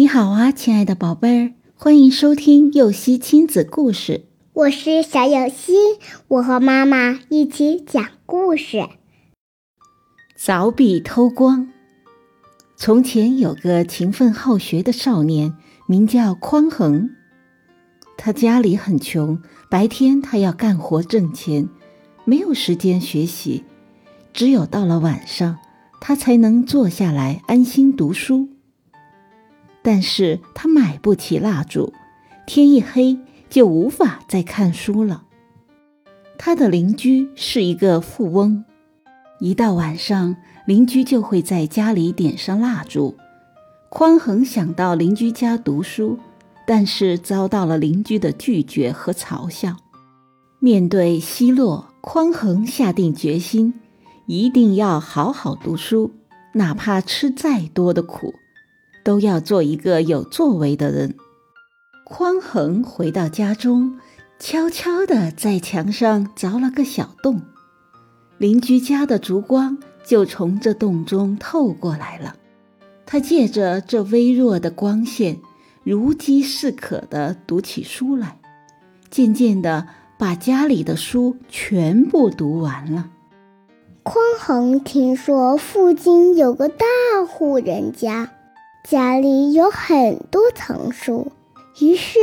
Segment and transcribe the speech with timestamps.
[0.00, 4.24] 你好啊，亲爱的宝贝儿，欢迎收听幼熙亲子故事。
[4.54, 5.74] 我是小幼熙，
[6.26, 8.88] 我和妈妈一起讲故事。
[10.38, 11.68] 凿壁偷光。
[12.78, 15.52] 从前有个勤奋好学的少年，
[15.86, 17.10] 名叫匡衡。
[18.16, 19.38] 他家里很穷，
[19.68, 21.68] 白天他要干活挣钱，
[22.24, 23.64] 没有时间学习，
[24.32, 25.58] 只有到了晚上，
[26.00, 28.48] 他才能坐下来安心读书。
[29.82, 31.92] 但是他买不起蜡烛，
[32.46, 35.24] 天一黑就无法再看书了。
[36.38, 38.64] 他的邻居是一个富翁，
[39.40, 43.16] 一到晚上，邻居就会在家里点上蜡烛。
[43.88, 46.18] 匡衡想到邻居家读书，
[46.66, 49.76] 但是遭到了邻居的拒绝和嘲笑。
[50.60, 53.74] 面对奚落，匡衡下定决心，
[54.26, 56.12] 一定要好好读书，
[56.52, 58.34] 哪怕吃再多的苦。
[59.04, 61.16] 都要做一个有作为的人。
[62.04, 63.98] 匡衡回到家中，
[64.38, 67.40] 悄悄地在墙上凿了个小洞，
[68.38, 72.34] 邻居家的烛光就从这洞中透过来了。
[73.06, 75.38] 他借着这微弱的光线，
[75.84, 78.40] 如饥似渴地读起书来，
[79.10, 79.86] 渐渐地
[80.18, 83.10] 把家里的书全部读完了。
[84.02, 86.86] 匡衡听说附近有个大
[87.28, 88.32] 户人家。
[88.82, 91.30] 家里有很多藏书，
[91.80, 92.18] 于是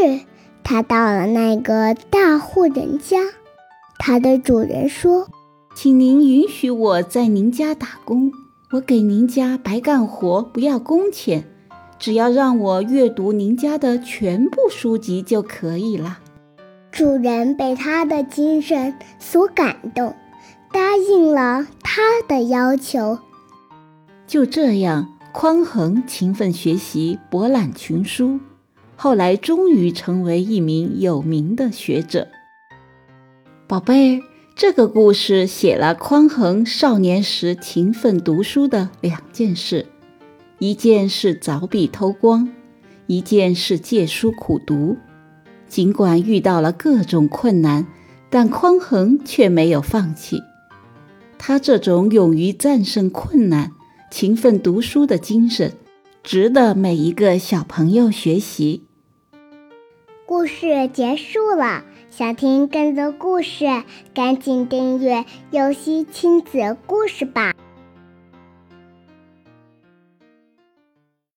[0.63, 3.17] 他到了那个大户人家。
[3.99, 5.27] 他的主人说
[5.75, 8.31] ：“请您允许我在您家打工，
[8.71, 11.45] 我给您家白干活，不要工钱，
[11.99, 16.19] 只要让我阅读您家的全部书籍就可以了。”
[16.91, 20.15] 主人被他的精神所感动，
[20.73, 23.19] 答应了他的要求。
[24.25, 25.13] 就这样。
[25.39, 28.39] 匡衡勤奋学习，博览群书，
[28.95, 32.27] 后来终于成为一名有名的学者。
[33.67, 34.19] 宝贝，
[34.55, 39.85] 这个故事写了匡衡少年时勤奋读书的两件事：
[40.57, 42.49] 一件是凿壁偷光，
[43.05, 44.97] 一件是借书苦读。
[45.67, 47.85] 尽管遇到了各种困难，
[48.31, 50.41] 但匡衡却没有放弃。
[51.37, 53.73] 他这种勇于战胜困难。
[54.09, 55.73] 勤奋读书的精神，
[56.23, 58.83] 值得每一个小朋友学习。
[60.25, 63.65] 故事结束了，想听更多故事，
[64.13, 67.53] 赶紧订阅“游戏亲子故事”吧。